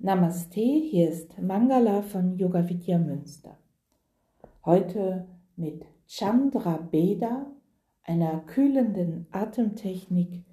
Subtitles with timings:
[0.00, 3.58] Namaste, hier ist Mangala von Yoga Vidya Münster.
[4.64, 5.26] Heute
[5.56, 7.50] mit Chandra Beda,
[8.04, 10.44] einer kühlenden Atemtechnik,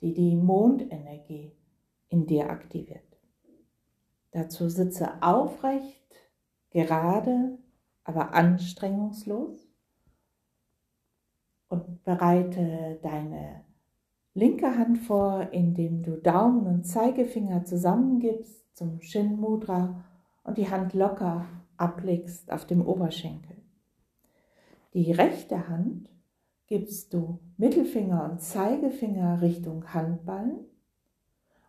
[0.00, 1.50] die die Mondenergie
[2.08, 3.18] in dir aktiviert.
[4.30, 6.14] Dazu sitze aufrecht,
[6.70, 7.58] gerade,
[8.04, 9.58] aber anstrengungslos
[11.66, 13.64] und bereite deine
[14.34, 20.04] linke Hand vor, indem du Daumen und Zeigefinger zusammengibst zum Shin Mudra
[20.42, 23.56] und die Hand locker ablegst auf dem Oberschenkel.
[24.92, 26.10] Die rechte Hand
[26.66, 30.66] gibst du Mittelfinger und Zeigefinger Richtung Handballen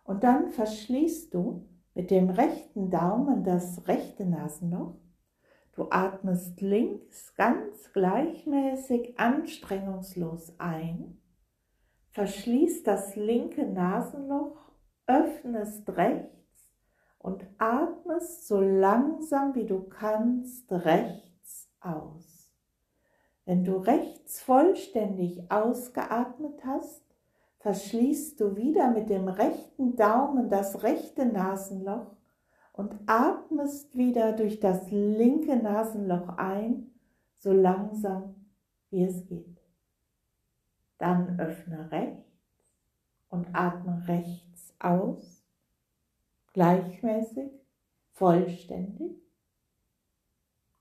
[0.04, 4.96] und dann verschließt du mit dem rechten Daumen das rechte Nasenloch.
[5.72, 11.18] Du atmest links ganz gleichmäßig anstrengungslos ein,
[12.16, 14.56] verschließt das linke Nasenloch,
[15.06, 16.72] öffnest rechts
[17.18, 22.50] und atmest so langsam wie du kannst rechts aus.
[23.44, 27.04] Wenn du rechts vollständig ausgeatmet hast,
[27.58, 32.16] verschließt du wieder mit dem rechten Daumen das rechte Nasenloch
[32.72, 36.94] und atmest wieder durch das linke Nasenloch ein,
[37.36, 38.36] so langsam
[38.88, 39.65] wie es geht.
[40.98, 42.26] Dann öffne rechts
[43.28, 45.36] und atme rechts aus
[46.56, 47.52] gleichmäßig,
[48.12, 49.12] vollständig.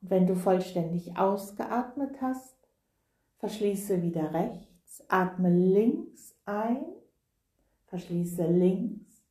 [0.02, 2.56] Und wenn du vollständig ausgeatmet hast,
[3.40, 6.86] verschließe wieder rechts, atme links ein,
[7.88, 9.22] verschließe links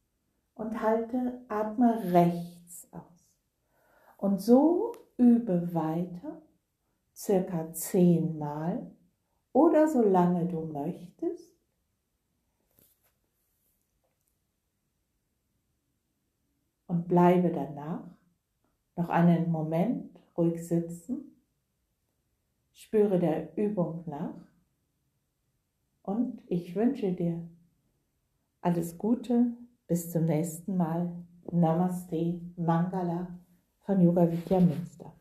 [0.55, 3.31] und halte, atme rechts aus.
[4.19, 6.43] Und so übe weiter,
[7.15, 8.91] circa zehnmal
[9.55, 11.57] oder solange du möchtest
[16.89, 18.05] und bleibe danach
[18.97, 21.41] noch einen Moment ruhig sitzen.
[22.73, 24.35] Spüre der Übung nach
[26.03, 27.49] und ich wünsche dir
[28.61, 29.57] alles Gute.
[29.87, 31.13] Bis zum nächsten Mal.
[31.53, 33.39] Namaste, Mangala
[33.83, 35.15] von Yoga Vidya Münster.